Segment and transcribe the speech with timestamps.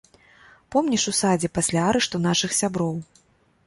[0.75, 2.93] Помніш у садзе пасля арышту нашых сяброў?